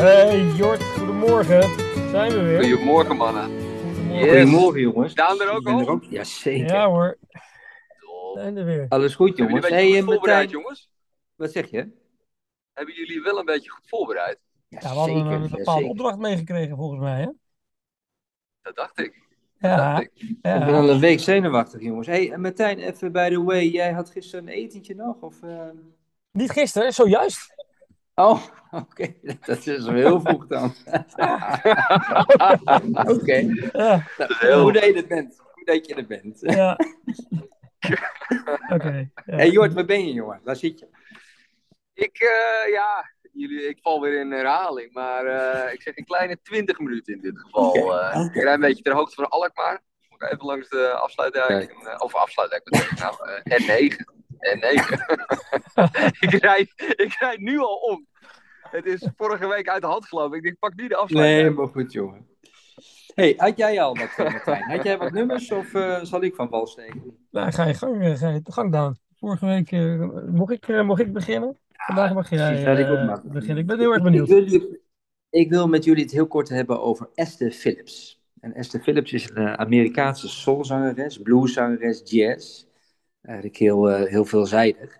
Hey 0.00 0.44
Jort, 0.44 0.82
goedemorgen. 0.82 1.62
Zijn 2.10 2.32
we 2.32 2.42
weer? 2.42 2.62
Goedemorgen, 2.64 3.16
mannen. 3.16 3.44
Goedemorgen. 3.44 4.18
Yes. 4.18 4.40
Goedemorgen 4.40 4.80
jongens. 4.80 5.14
Daan 5.14 5.40
er 5.40 5.50
ook 5.50 5.66
al? 5.66 6.00
Ja, 6.08 6.24
zeker. 6.24 6.66
Ja 6.66 6.88
hoor, 6.88 7.18
zijn 8.34 8.56
er 8.56 8.64
weer. 8.64 8.86
Alles 8.88 9.14
goed 9.14 9.28
Hebben 9.28 9.46
jongens. 9.46 9.68
jullie 9.68 9.96
een 9.96 10.04
beetje 10.04 10.10
goed 10.10 10.14
voorbereid, 10.14 10.26
Martijn, 10.26 10.48
jongens? 10.48 10.90
wat 11.34 11.52
zeg 11.52 11.70
je? 11.70 11.92
Hebben 12.72 12.94
jullie 12.94 13.22
wel 13.22 13.38
een 13.38 13.44
beetje 13.44 13.70
goed 13.70 13.88
voorbereid? 13.88 14.38
Ja, 14.68 14.78
we 14.78 14.86
hadden 14.86 15.16
een 15.16 15.42
ja, 15.42 15.48
bepaalde 15.48 15.86
opdracht 15.86 16.18
meegekregen 16.18 16.76
volgens 16.76 17.00
mij, 17.00 17.20
hè? 17.20 17.28
Dat 18.62 18.76
dacht 18.76 18.98
ik. 18.98 19.28
Ja, 19.58 20.00
ik. 20.00 20.10
Ik 20.14 20.40
ben 20.40 20.58
ja. 20.58 20.78
al 20.78 20.90
een 20.90 21.00
week 21.00 21.20
zenuwachtig 21.20 21.80
jongens. 21.80 22.06
Hey, 22.06 22.36
Martijn, 22.36 22.78
even 22.78 23.12
by 23.12 23.28
the 23.28 23.42
way, 23.42 23.66
jij 23.66 23.92
had 23.92 24.10
gisteren 24.10 24.48
een 24.48 24.54
etentje 24.54 24.94
nog? 24.94 25.20
Of, 25.20 25.42
eh? 25.42 25.68
Niet 26.30 26.50
gisteren, 26.50 26.92
zojuist. 26.92 27.59
Oh, 28.20 28.42
oké. 28.82 29.14
Dat 29.46 29.66
is 29.66 29.84
wel 29.84 29.94
heel 29.94 30.20
vroeg 30.20 30.46
dan. 30.46 30.74
oké. 33.16 33.34
Ja, 33.72 34.04
heel- 34.16 34.62
Goed 34.62 34.74
dat 34.74 34.84
je 34.84 34.92
er 34.94 35.06
bent. 35.06 35.40
Goed 35.52 35.66
dat 35.66 35.86
je 35.86 35.94
er 35.94 36.06
bent. 36.06 36.38
ja. 36.40 36.78
Oké. 38.74 39.10
ja. 39.26 39.36
Hey 39.36 39.50
Jort, 39.50 39.72
waar 39.72 39.84
ben 39.84 40.06
je 40.06 40.12
jongen? 40.12 40.40
Waar 40.44 40.56
zit 40.56 40.78
je? 40.78 40.86
Ik, 41.94 42.18
eh, 42.18 42.72
ja, 42.72 43.10
jullie, 43.32 43.68
ik 43.68 43.78
val 43.82 44.00
weer 44.00 44.20
in 44.20 44.30
herhaling, 44.30 44.92
maar 44.92 45.24
eh, 45.26 45.72
ik 45.72 45.82
zeg 45.82 45.96
een 45.96 46.04
kleine 46.04 46.40
20 46.42 46.78
minuten 46.78 47.14
in 47.14 47.20
dit 47.20 47.38
geval. 47.40 47.74
Eh, 48.00 48.20
oké. 48.24 48.38
Ik 48.38 48.42
rij 48.44 48.52
een 48.54 48.60
beetje 48.60 48.82
ter 48.82 48.94
hoogte 48.94 49.14
van 49.14 49.28
Alkmaar. 49.28 49.80
Even 50.18 50.46
langs 50.46 50.68
de 50.68 50.90
afsluitdijk. 50.90 51.70
en, 51.70 51.86
eh, 51.86 51.94
of 51.98 52.14
afsluitdijk, 52.14 52.68
wat 52.68 52.80
zeg 52.80 52.90
ik 52.90 52.98
nou? 52.98 53.14
Eh, 53.42 53.90
N9. 53.90 53.96
N9. 54.40 54.92
ik, 56.26 56.30
rijd, 56.30 56.72
ik 56.96 57.16
rijd 57.18 57.38
nu 57.40 57.58
al 57.58 57.74
om. 57.76 58.06
Het 58.70 58.86
is 58.86 59.08
vorige 59.16 59.48
week 59.48 59.68
uit 59.68 59.80
de 59.80 59.86
hand 59.88 60.06
gelopen. 60.06 60.36
Ik 60.36 60.42
denk, 60.42 60.58
pak 60.58 60.74
nu 60.74 60.82
de 60.82 60.88
Nee, 60.88 60.96
afsluitdijk. 60.96 61.54
maar 61.56 61.66
goed 61.68 61.92
jongen. 61.92 62.26
Hey, 63.14 63.34
had 63.36 63.56
jij 63.56 63.80
al 63.82 63.96
wat, 63.96 64.08
eh, 64.16 64.32
Martijn? 64.32 64.62
Had 64.62 64.82
jij 64.84 64.98
wat 64.98 65.12
nummers 65.12 65.50
of 65.52 65.74
eh, 65.74 66.02
zal 66.04 66.22
ik 66.22 66.34
van 66.34 66.48
wal 66.48 66.66
steken? 66.66 67.16
Nou, 67.30 67.52
ga 67.52 67.66
je 67.66 67.74
gang, 67.74 68.02
eh, 68.02 68.14
ga 68.16 68.28
je 68.28 68.40
de 68.42 68.52
gang 68.52 68.72
down. 68.72 68.96
Vorige 69.18 69.46
week 69.46 69.70
mocht, 70.32 70.52
ik, 70.52 70.68
eh, 70.68 70.82
mocht 70.82 71.00
ik 71.00 71.12
beginnen. 71.12 71.58
Vandaag 71.72 72.14
mag 72.14 72.30
jij 72.30 72.38
laat 72.64 72.78
ik 73.24 73.32
beginnen. 73.32 73.58
Ik 73.58 73.66
ben 73.66 73.78
heel 73.78 73.88
erg 73.88 73.96
Ik 73.98 74.02
benieuwd. 74.04 74.28
wil, 74.28 74.42
jullie- 74.44 74.80
ik 75.30 75.50
wil 75.50 75.68
met 75.68 75.84
jullie 75.84 76.02
het 76.02 76.12
heel 76.12 76.26
kort 76.26 76.48
hebben 76.48 76.80
over 76.82 77.08
Esther 77.14 77.50
Phillips. 77.50 78.22
En 78.40 78.54
Esther 78.54 78.80
Phillips 78.80 79.12
is 79.12 79.30
een 79.34 79.58
Amerikaanse 79.58 80.28
soulzangeres, 80.28 81.18
blueszangeres, 81.22 82.02
jazz. 82.04 82.64
Eigenlijk 83.22 83.56
heel, 83.56 83.90
eh, 83.90 84.10
heel 84.10 84.24
veelzijdig. 84.24 84.98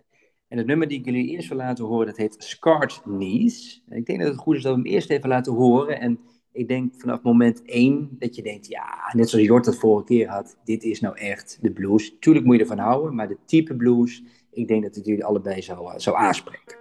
En 0.49 0.59
het 0.59 0.67
nummer 0.67 0.89
die 0.89 0.99
ik 0.99 1.05
jullie 1.05 1.29
eerst 1.29 1.49
wil 1.49 1.57
laten 1.57 1.85
horen, 1.85 2.07
dat 2.07 2.17
heet 2.17 2.35
Scarred 2.39 3.01
Knees. 3.03 3.83
En 3.89 3.97
ik 3.97 4.07
denk 4.07 4.21
dat 4.21 4.29
het 4.29 4.39
goed 4.39 4.57
is 4.57 4.63
dat 4.63 4.75
we 4.75 4.81
hem 4.81 4.91
eerst 4.91 5.11
even 5.11 5.29
laten 5.29 5.53
horen. 5.53 6.01
En 6.01 6.21
ik 6.53 6.69
denk 6.69 6.95
vanaf 6.97 7.23
moment 7.23 7.63
één 7.63 8.17
dat 8.19 8.37
je 8.37 8.43
denkt, 8.43 8.67
ja, 8.67 9.13
net 9.13 9.29
zoals 9.29 9.47
Jort 9.47 9.65
dat 9.65 9.77
vorige 9.77 10.05
keer 10.05 10.29
had, 10.29 10.59
dit 10.65 10.83
is 10.83 11.01
nou 11.01 11.17
echt 11.19 11.59
de 11.61 11.73
blues. 11.73 12.19
Tuurlijk 12.19 12.47
moet 12.47 12.57
je 12.57 12.61
ervan 12.61 12.79
houden, 12.79 13.15
maar 13.15 13.29
de 13.29 13.39
type 13.45 13.77
blues, 13.77 14.23
ik 14.51 14.69
denk 14.69 14.83
dat 14.83 14.95
het 14.95 15.07
jullie 15.07 15.25
allebei 15.25 15.63
zou, 15.63 15.93
eh, 15.93 15.99
zou 15.99 16.17
aanspreken. 16.17 16.77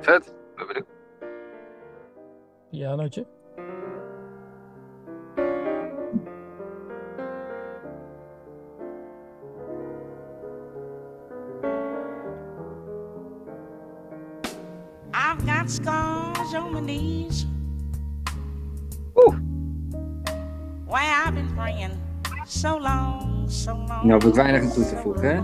Vet. 0.00 0.34
Ben 0.56 0.66
benieuwd. 0.66 0.86
Ja, 2.70 2.94
Nootje. 2.94 3.26
Knees. 16.98 17.46
Oeh. 19.14 19.34
Where 20.86 21.24
I've 21.26 21.34
been 21.34 21.54
praying 21.54 21.90
so 22.46 22.78
long, 22.78 23.50
so 23.50 23.70
long. 23.72 23.88
Nou, 24.02 24.10
heb 24.12 24.24
ik 24.24 24.34
weinig 24.34 24.62
aan 24.62 24.72
toe 24.72 24.84
te 24.88 24.96
voegen, 24.96 25.22
hè? 25.28 25.36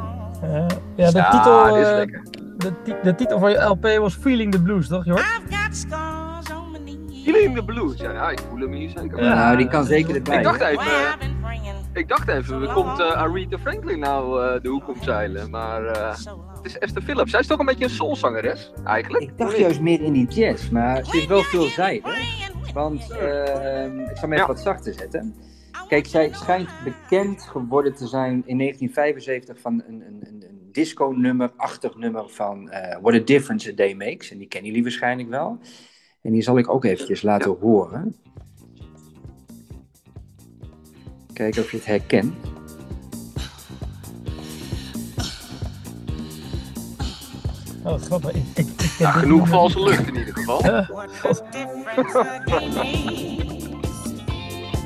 Eh, 0.42 0.66
ja, 0.96 1.10
de, 1.10 1.16
Ja, 1.18 1.30
titel, 1.30 1.76
lekker. 1.96 2.22
de, 2.58 2.72
ti- 2.84 2.94
de 3.02 3.14
titel 3.14 3.38
van 3.38 3.50
je 3.50 3.56
LP 3.62 3.82
was 3.98 4.14
Feeling 4.14 4.52
the 4.52 4.62
Blues, 4.62 4.88
toch 4.88 5.04
Jort? 5.04 5.20
I've 5.20 5.56
got 5.56 5.76
scars 5.76 6.50
on 6.52 6.70
my 6.70 6.78
knees. 6.78 7.24
Feeling 7.24 7.54
the 7.56 7.64
blues. 7.64 7.98
Ja, 8.00 8.12
nou, 8.12 8.32
ik 8.32 8.40
voel 8.50 8.60
hem 8.60 8.72
hier 8.72 8.90
zeker. 8.90 9.22
Ja. 9.22 9.34
nou, 9.34 9.56
die 9.56 9.68
kan 9.68 9.84
zeker 9.84 10.14
erbij. 10.14 10.36
Ik 10.38 10.42
dacht 10.44 10.60
even, 10.60 10.84
ik 11.96 12.08
dacht 12.08 12.28
even, 12.28 12.60
we 12.60 12.72
komt 12.72 13.00
eh, 13.00 13.12
Aretha 13.12 13.58
Franklin 13.58 13.98
nou 13.98 14.42
eh, 14.44 14.62
de 14.62 14.68
hoek 14.68 14.88
omzeilen. 14.88 15.50
Maar 15.50 15.84
eh, 15.86 16.16
het 16.54 16.64
is 16.64 16.78
Esther 16.78 17.02
Phillips. 17.02 17.30
Zij 17.30 17.40
is 17.40 17.46
toch 17.46 17.58
een 17.58 17.66
beetje 17.66 17.84
een 17.84 17.90
soulzangeres, 17.90 18.72
eigenlijk? 18.84 19.24
Ik 19.24 19.38
dacht 19.38 19.56
juist 19.58 19.80
meer 19.80 20.00
in 20.02 20.12
die 20.12 20.26
jazz, 20.28 20.68
maar 20.68 21.04
ze 21.04 21.16
is 21.16 21.26
wel 21.26 21.42
veelzijdig. 21.42 22.18
Want 22.72 23.10
eh, 23.10 23.84
ik 23.84 24.16
zal 24.16 24.20
hem 24.20 24.32
even 24.32 24.36
Ja. 24.36 24.46
wat 24.46 24.60
zachter 24.60 24.94
zetten. 24.94 25.34
Kijk, 25.88 26.06
zij 26.06 26.30
schijnt 26.32 26.68
bekend 26.84 27.42
geworden 27.42 27.94
te 27.94 28.06
zijn 28.06 28.42
in 28.46 28.58
1975 28.58 29.60
van 29.60 29.82
een, 29.86 30.00
een, 30.06 30.20
een, 30.20 30.44
een 30.48 30.68
disco-nummer, 30.72 31.52
achtig 31.56 31.96
nummer 31.96 32.28
van 32.28 32.70
eh, 32.70 32.98
What 33.00 33.14
a 33.14 33.18
Difference 33.24 33.70
a 33.70 33.74
Day 33.74 33.94
Makes. 33.94 34.30
En 34.30 34.38
die 34.38 34.46
kennen 34.48 34.68
jullie 34.68 34.84
waarschijnlijk 34.84 35.28
wel. 35.28 35.58
En 36.22 36.32
die 36.32 36.42
zal 36.42 36.58
ik 36.58 36.68
ook 36.68 36.84
eventjes 36.84 37.22
laten 37.22 37.56
horen. 37.60 38.16
Kijken 41.36 41.62
of 41.62 41.70
je 41.70 41.76
het 41.76 41.86
herkent. 41.86 42.34
Oh, 47.84 48.00
grappig. 48.00 48.30
Ik, 48.30 48.42
ik, 48.54 48.66
ik 48.66 48.76
ken 48.76 49.06
Ja, 49.06 49.12
dit 49.12 49.20
genoeg 49.20 49.38
nummer 49.38 49.48
valse 49.48 49.82
lucht 49.82 50.06
in 50.06 50.16
ieder 50.16 50.34
geval. 50.34 50.64
Ja, 50.64 50.88
What 50.92 51.10
a 51.24 51.50
difference 51.50 52.18
a 52.18 52.38
day 52.44 52.68
makes. 52.74 52.90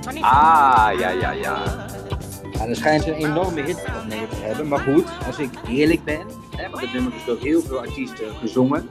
24 0.02 0.22
Ah, 0.22 0.98
ja, 0.98 1.08
ja, 1.08 1.30
ja. 1.30 1.62
Ja, 2.52 2.66
dan 2.66 2.74
schijnt 2.74 3.02
ze 3.02 3.14
een 3.14 3.24
enorme 3.30 3.62
hit 3.62 3.84
mee 4.08 4.28
te 4.28 4.36
hebben. 4.36 4.68
Maar 4.68 4.78
goed, 4.78 5.06
als 5.26 5.38
ik 5.38 5.50
eerlijk 5.68 6.04
ben, 6.04 6.26
hè, 6.56 6.70
want 6.70 6.82
het 6.82 6.92
nummer 6.92 7.14
is 7.14 7.24
door 7.24 7.38
heel 7.40 7.60
veel 7.60 7.78
artiesten 7.78 8.34
gezongen. 8.34 8.88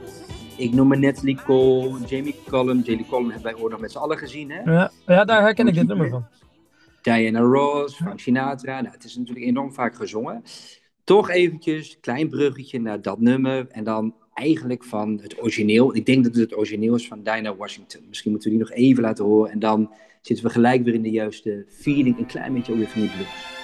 Ik 0.56 0.72
noem 0.72 0.88
me 0.88 0.96
Natalie 0.96 1.38
Cole, 1.44 1.98
Jamie 2.06 2.36
Cullum. 2.46 2.80
Jamie 2.80 3.06
Cullum 3.08 3.30
hebben 3.30 3.52
wij 3.52 3.62
ooit 3.62 3.72
nog 3.72 3.80
met 3.80 3.92
z'n 3.92 3.98
allen 3.98 4.18
gezien. 4.18 4.50
Hè? 4.50 4.72
ja, 4.72 4.90
ja, 5.06 5.24
daar 5.24 5.42
herken 5.42 5.68
ik 5.68 5.74
dit 5.74 5.86
nummer 5.86 6.08
van. 6.08 6.24
Diana 7.02 7.40
Ross, 7.40 7.96
Frank 7.96 8.20
Sinatra. 8.20 8.80
Nou, 8.80 8.94
het 8.94 9.04
is 9.04 9.16
natuurlijk 9.16 9.46
enorm 9.46 9.72
vaak 9.72 9.94
gezongen. 9.94 10.42
Toch 11.04 11.30
eventjes, 11.30 12.00
klein 12.00 12.28
bruggetje 12.28 12.80
naar 12.80 13.02
dat 13.02 13.20
nummer. 13.20 13.66
En 13.68 13.84
dan 13.84 14.14
eigenlijk 14.34 14.84
van 14.84 15.18
het 15.22 15.42
origineel. 15.42 15.96
Ik 15.96 16.06
denk 16.06 16.24
dat 16.24 16.34
het 16.34 16.42
het 16.42 16.56
origineel 16.56 16.94
is 16.94 17.08
van 17.08 17.22
Dinah 17.22 17.56
Washington. 17.56 18.04
Misschien 18.08 18.30
moeten 18.30 18.50
we 18.50 18.56
die 18.56 18.66
nog 18.66 18.76
even 18.76 19.02
laten 19.02 19.24
horen. 19.24 19.50
En 19.50 19.58
dan 19.58 19.92
zitten 20.20 20.46
we 20.46 20.52
gelijk 20.52 20.84
weer 20.84 20.94
in 20.94 21.02
de 21.02 21.10
juiste 21.10 21.64
feeling. 21.68 22.18
Een 22.18 22.26
klein 22.26 22.52
beetje 22.52 22.72
ook 22.72 22.78
weer 22.78 22.88
van 22.88 23.00
die 23.00 23.10
blues. 23.10 23.58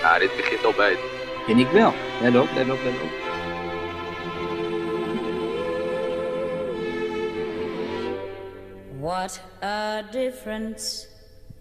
Ja, 0.00 0.18
dit 0.18 0.36
begint 0.36 0.64
al 0.64 0.72
bij. 0.76 0.96
Vind 1.46 1.60
ik 1.60 1.68
wel. 1.68 1.92
Let 2.22 2.36
op, 2.36 2.48
let 2.54 2.70
op, 2.70 2.78
let 2.84 3.02
op. 3.02 3.29
What 9.00 9.40
a 9.62 10.02
difference 10.12 11.06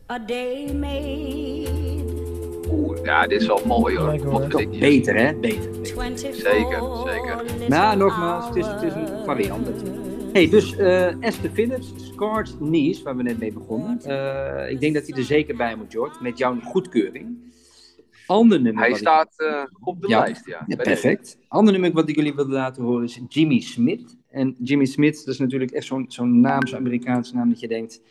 a 0.09 0.19
day 0.19 0.73
made. 0.73 1.69
Oeh, 2.71 2.97
ja, 3.03 3.27
dit 3.27 3.41
is 3.41 3.47
wel 3.47 3.61
mooi 3.65 3.97
hoor. 3.97 4.09
Lekker, 4.09 4.29
Wat 4.29 4.41
hoor. 4.41 4.49
vind 4.49 4.61
ik 4.61 4.69
hier. 4.71 4.79
Beter, 4.79 5.15
hè? 5.15 5.33
Beter. 5.33 5.69
24 5.83 6.41
Zeker, 6.41 6.81
zeker. 7.05 7.69
Nou, 7.69 7.97
nogmaals, 7.97 8.45
het 8.47 8.55
is, 8.55 8.65
het 8.67 8.81
is 8.83 8.93
een 8.93 9.07
variant. 9.25 9.67
hey, 10.33 10.49
dus 10.49 10.77
eh, 10.77 11.23
Esther 11.23 11.49
Phillips, 11.53 11.93
Scarred 12.13 12.57
Knees, 12.57 13.01
waar 13.01 13.15
we 13.15 13.23
net 13.23 13.39
mee 13.39 13.53
begonnen. 13.53 13.99
Eh, 14.03 14.71
ik 14.71 14.79
denk 14.79 14.93
dat 14.93 15.07
hij 15.07 15.17
er 15.17 15.23
zeker 15.23 15.55
bij 15.55 15.75
moet, 15.75 15.91
George, 15.91 16.23
met 16.23 16.37
jouw 16.37 16.57
goedkeuring. 16.63 17.37
Ander 18.29 18.61
nummer. 18.61 18.83
Hij 18.83 18.93
staat 18.93 19.33
eh, 19.35 19.63
op 19.79 20.01
de 20.01 20.07
Ja. 20.07 20.19
lijst, 20.19 20.45
ja. 20.45 20.63
Ja, 20.67 20.75
perfect. 20.75 21.37
Ander 21.47 21.73
nummer 21.73 21.91
wat 21.91 22.09
ik 22.09 22.15
jullie 22.15 22.35
wilde 22.35 22.53
laten 22.53 22.83
horen 22.83 23.03
is 23.03 23.19
Jimmy 23.27 23.59
Smith. 23.59 24.17
En 24.29 24.55
Jimmy 24.63 24.85
Smith, 24.85 25.17
dat 25.17 25.33
is 25.33 25.39
natuurlijk 25.39 25.71
echt 25.71 25.85
zo'n 25.85 26.05
zo'n 26.07 26.39
naam, 26.39 26.67
zo'n 26.67 26.79
Amerikaanse 26.79 27.35
naam, 27.35 27.49
dat 27.49 27.59
je 27.59 27.67
denkt... 27.67 28.01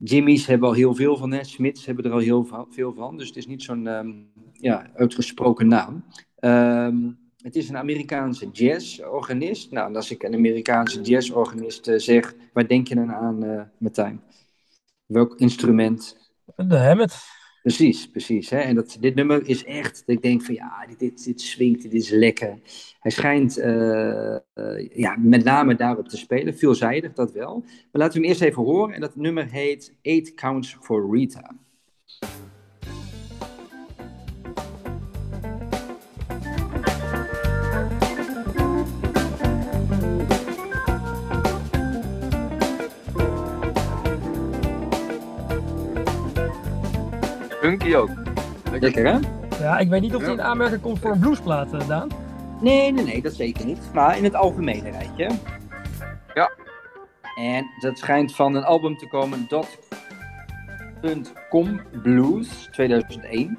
Jimmy's 0.00 0.46
hebben 0.46 0.68
al 0.68 0.74
heel 0.74 0.94
veel 0.94 1.16
van, 1.16 1.32
hè. 1.32 1.44
Smiths 1.44 1.86
hebben 1.86 2.04
er 2.04 2.12
al 2.12 2.18
heel 2.18 2.66
veel 2.70 2.94
van. 2.94 3.16
Dus 3.16 3.26
het 3.26 3.36
is 3.36 3.46
niet 3.46 3.62
zo'n 3.62 3.86
ehm, 3.86 4.12
ja, 4.52 4.90
uitgesproken 4.94 5.68
naam. 5.68 6.04
Ehm, 6.36 6.96
het 7.42 7.56
is 7.56 7.68
een 7.68 7.76
Amerikaanse 7.76 8.48
jazzorganist. 8.52 9.70
Nou, 9.70 9.88
en 9.88 9.96
als 9.96 10.10
ik 10.10 10.22
een 10.22 10.34
Amerikaanse 10.34 11.00
jazzorganist 11.00 11.88
eh, 11.88 11.98
zeg, 11.98 12.34
waar 12.52 12.68
denk 12.68 12.88
je 12.88 12.94
dan 12.94 13.12
aan, 13.12 13.44
eh 13.44 13.62
Martijn? 13.78 14.22
Welk 15.06 15.34
instrument? 15.36 16.30
De 16.56 16.76
Hammett. 16.78 17.36
Precies, 17.68 18.08
precies. 18.08 18.50
Hè? 18.50 18.58
En 18.58 18.74
dat, 18.74 18.96
dit 19.00 19.14
nummer 19.14 19.48
is 19.48 19.64
echt, 19.64 20.02
ik 20.06 20.22
denk 20.22 20.42
van 20.42 20.54
ja, 20.54 20.86
dit, 20.86 20.98
dit, 20.98 21.24
dit 21.24 21.40
swingt, 21.40 21.82
dit 21.82 21.92
is 21.92 22.10
lekker. 22.10 22.58
Hij 23.00 23.10
schijnt 23.10 23.58
eh, 23.58 24.34
eh, 24.34 24.40
ja, 24.92 25.16
met 25.18 25.44
name 25.44 25.74
daarop 25.74 26.08
te 26.08 26.16
spelen, 26.16 26.56
veelzijdig 26.56 27.12
dat 27.12 27.32
wel. 27.32 27.60
Maar 27.60 27.88
laten 27.92 28.14
we 28.14 28.20
hem 28.20 28.28
eerst 28.28 28.40
even 28.40 28.62
horen. 28.62 28.94
En 28.94 29.00
dat 29.00 29.16
nummer 29.16 29.50
heet 29.50 29.94
Eight 30.02 30.34
Counts 30.34 30.76
for 30.80 31.16
Rita. 31.16 31.56
Hunky 47.68 47.94
ook. 47.94 48.10
Lekker 48.80 49.06
hè? 49.06 49.18
Ja, 49.64 49.78
ik 49.78 49.88
weet 49.88 50.00
niet 50.00 50.14
of 50.14 50.20
hij 50.20 50.30
Ja. 50.30 50.36
in 50.36 50.42
aanmerking 50.42 50.80
komt 50.80 50.98
voor 50.98 51.10
een 51.10 51.18
bluesplaat, 51.20 51.88
Daan. 51.88 52.08
Nee, 52.60 52.92
nee, 52.92 53.04
nee, 53.04 53.22
dat 53.22 53.32
zeker 53.34 53.66
niet. 53.66 53.90
Maar 53.94 54.16
in 54.16 54.24
het 54.24 54.34
algemene 54.34 54.90
rijtje. 54.90 55.30
Ja. 56.34 56.50
En 57.36 57.66
dat 57.80 57.98
schijnt 57.98 58.34
van 58.34 58.54
een 58.54 58.64
album 58.64 58.96
te 58.96 59.08
komen, 59.08 59.46
Dot.com 61.00 61.80
Blues 62.02 62.68
2001. 62.72 63.58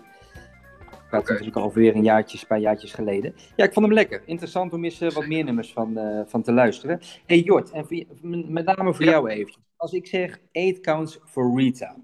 Dat 1.10 1.14
is 1.14 1.20
Oké. 1.20 1.32
natuurlijk 1.32 1.58
alweer 1.58 1.96
een 1.96 2.04
jaartje, 2.04 2.38
een 2.42 2.48
paar 2.48 2.60
jaartjes 2.60 2.94
geleden. 2.94 3.36
Ja, 3.56 3.66
ik 3.66 3.74
vond 3.74 3.86
hem 3.86 3.96
lekker. 3.96 4.22
Interessant 4.26 4.74
om 4.74 4.84
eens 4.84 5.02
eh, 5.02 5.12
wat 5.12 5.28
meer 5.28 5.44
nummers 5.44 5.74
van, 5.74 5.98
eh, 5.98 6.22
van 6.26 6.42
te 6.42 6.52
luisteren. 6.52 7.00
hey 7.26 7.40
Jort, 7.40 7.72
en 7.72 7.86
voor 7.86 8.04
met 8.48 8.66
name 8.66 8.94
voor 8.94 9.06
Ja. 9.06 9.12
jou 9.12 9.30
even. 9.30 9.54
Als 9.76 9.92
ik 9.94 10.08
zeg 10.08 10.40
8 10.52 10.80
counts 10.82 11.20
for 11.26 11.58
Rita, 11.60 11.96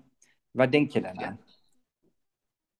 waar 0.52 0.72
denk 0.72 0.92
je 0.92 1.02
dan 1.02 1.22
aan? 1.24 1.40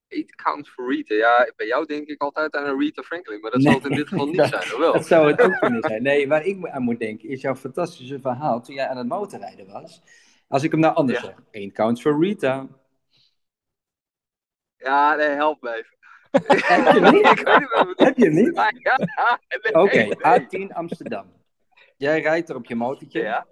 Eight 0.08 0.36
Count 0.36 0.70
for 0.70 0.90
Rita. 0.94 1.16
Ja, 1.16 1.52
bij 1.56 1.68
jou 1.68 1.86
denk 1.86 2.08
ik 2.08 2.22
altijd 2.22 2.56
aan 2.56 2.66
een 2.66 2.80
Rita 2.80 3.02
Franklin, 3.02 3.40
maar 3.40 3.52
dat 3.52 3.62
Nee, 3.62 3.72
zal 3.74 3.82
het 3.82 3.92
in 3.92 3.98
dit 3.98 4.08
geval 4.08 4.26
niet 4.32 4.36
dat- 4.38 4.48
zijn, 4.50 4.62
of 4.64 4.78
wel? 4.78 4.94
Dat 4.94 5.08
zou 5.08 5.32
het 5.32 5.42
ook 5.42 5.60
kunnen 5.60 5.82
zijn. 5.84 6.04
Nee, 6.04 6.28
waar 6.28 6.46
ik 6.46 6.68
aan 6.68 6.82
moet 6.84 7.00
denken 7.00 7.30
is 7.30 7.42
jouw 7.42 7.56
fantastische 7.56 8.20
verhaal 8.20 8.62
toen 8.62 8.76
jij 8.76 8.88
aan 8.88 8.98
het 8.98 9.08
motorrijden 9.08 9.68
was. 9.68 10.02
Als 10.48 10.64
ik 10.64 10.72
hem 10.72 10.80
nou 10.80 10.96
anders 10.96 11.20
Ja. 11.20 11.26
zeg. 11.26 11.36
1 11.52 11.72
counts 11.72 12.02
for 12.02 12.20
Rita. 12.24 12.68
Ja, 14.78 15.16
nee, 15.16 15.28
help 15.30 15.62
me 15.62 15.74
even. 15.76 15.94
Heb 16.32 16.94
je 16.94 17.00
niet? 17.12 17.26
ik 17.40 17.40
weet 17.46 17.88
niet 17.88 18.00
Heb 18.00 18.18
je 18.18 18.30
niet? 18.30 18.54
Maar 18.56 18.74
ja, 18.78 18.98
nee, 19.62 19.74
Oké, 19.84 19.96
nee. 19.96 20.68
A10 20.70 20.74
Amsterdam. 20.74 21.34
Jij 21.98 22.22
rijdt 22.22 22.50
er 22.50 22.56
op 22.56 22.66
je 22.66 22.76
motortje. 22.76 23.22
Ja. 23.22 23.48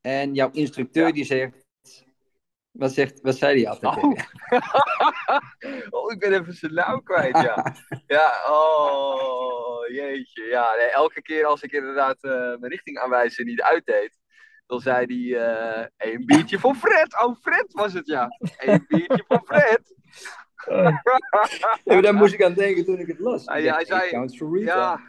En 0.00 0.34
jouw 0.34 0.50
instructeur 0.52 1.12
die 1.12 1.24
zegt... 1.24 1.59
Wat, 2.70 2.92
zegt, 2.92 3.20
wat 3.20 3.36
zei 3.36 3.62
hij 3.62 3.70
altijd? 3.70 4.04
Oh. 4.04 4.12
oh, 6.00 6.12
ik 6.12 6.18
ben 6.18 6.32
even 6.32 6.54
zijn 6.54 6.74
naam 6.74 7.02
kwijt, 7.02 7.36
ja. 7.42 7.74
Ja, 8.16 8.32
oh, 8.48 9.88
jeetje. 9.88 10.42
Ja, 10.44 10.74
nee, 10.76 10.86
elke 10.86 11.22
keer 11.22 11.44
als 11.44 11.62
ik 11.62 11.72
inderdaad 11.72 12.22
eh, 12.24 12.30
mijn 12.32 12.68
richtingaanwijzer 12.68 13.44
niet 13.44 13.62
uitdeed, 13.62 14.18
dan 14.66 14.80
zei 14.80 15.30
hij, 15.30 15.40
eh 15.46 15.86
één 15.96 16.26
biertje 16.26 16.58
voor 16.58 16.74
Fred. 16.74 17.22
Oh, 17.22 17.36
Fred 17.40 17.72
was 17.72 17.92
het, 17.92 18.06
ja. 18.06 18.28
Eén 18.56 18.84
biertje 18.88 19.24
voor 19.28 19.42
Fred. 19.44 19.94
Ja, 20.64 21.02
maar 21.84 22.02
daar 22.02 22.14
moest 22.14 22.32
ik 22.34 22.42
aan 22.44 22.54
denken 22.54 22.84
toen 22.84 22.98
ik 22.98 23.06
het 23.06 23.18
las. 23.18 23.40
Ik 23.44 23.46
dacht, 23.64 23.76
hij 23.76 23.84
zei- 23.84 24.00
"Eight 24.00 24.10
counts 24.14 24.36
for 24.36 24.58
Rita. 24.58 24.74
Ja. 24.76 25.00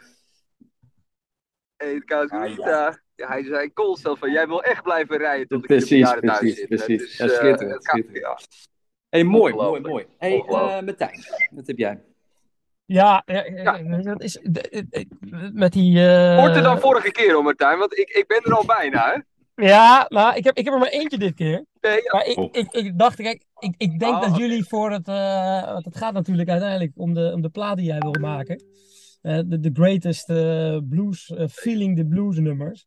Eén 1.78 2.04
koud 2.06 2.30
Ah, 2.32 2.46
Rita. 2.46 3.00
Hij 3.28 3.44
zei 3.44 3.74
constant 3.74 4.20
van, 4.20 4.32
jij 4.32 4.48
wil 4.48 4.64
echt 4.64 4.84
blijven 4.84 5.18
rijden 5.18 5.48
tot 5.48 5.60
ik 5.62 5.66
Precies, 5.68 5.92
in 5.92 6.20
de 6.20 6.28
thuis 6.28 6.38
precies, 6.40 6.56
zit. 6.58 6.68
precies. 6.68 7.02
Het 7.02 7.10
is, 7.10 7.18
Ja, 7.18 7.26
eh, 7.26 7.32
schitterend, 7.32 7.88
gaat- 7.90 8.04
ja. 8.14 8.38
hey, 9.10 9.24
mooi, 9.24 9.54
mooi, 9.54 9.82
mooi. 9.82 10.06
hey, 10.18 10.44
eh 10.48 10.82
Martijn, 10.82 11.20
wat 11.52 11.68
heb 11.68 11.78
jij? 11.78 12.02
ja, 12.86 13.24
ja, 13.26 14.02
dat 14.02 14.22
is 14.24 14.40
met 15.54 15.72
die. 15.74 16.08
eh, 16.08 16.38
Korter 16.44 16.64
dan 16.64 16.80
vorige 16.80 17.12
keer 17.12 17.34
hoor, 17.34 17.44
Martijn, 17.44 17.78
want 17.80 17.98
ik, 17.98 18.10
ik 18.10 18.28
ben 18.28 18.42
er 18.44 18.54
al 18.54 18.66
bijna, 18.66 19.12
hè? 19.14 19.20
Ja, 19.66 20.06
nou, 20.10 20.36
ik 20.36 20.44
heb, 20.44 20.58
ik 20.58 20.66
heb 20.66 20.74
er 20.74 20.80
maar 20.80 20.90
eentje 20.90 21.18
dit 21.18 21.34
keer. 21.34 21.66
Nee, 21.82 21.96
ja. 22.04 22.12
Maar 22.14 22.26
ik, 22.26 22.38
Oh. 22.38 22.50
ik, 22.52 22.72
ik 22.72 22.98
dacht, 23.00 23.16
kijk, 23.16 23.44
ik, 23.60 23.74
ik 23.78 24.00
denk 24.00 24.14
Oh, 24.16 24.22
dat 24.22 24.38
jullie 24.38 24.64
voor 24.68 24.92
het. 24.92 25.08
eh, 25.08 25.74
want 25.74 25.86
het 25.86 25.96
gaat 25.98 26.14
natuurlijk 26.14 26.50
uiteindelijk 26.50 26.92
om 26.96 27.14
de, 27.14 27.32
om 27.34 27.42
de 27.42 27.50
plaat 27.50 27.78
die 27.78 27.86
jij 27.86 28.00
wil 28.00 28.16
maken. 28.20 28.64
Eh, 29.22 29.40
de, 29.46 29.60
de 29.60 29.70
greatest 29.74 30.26
blues, 30.90 31.34
feeling 31.52 31.98
the 31.98 32.06
blues 32.06 32.38
nummers. 32.38 32.86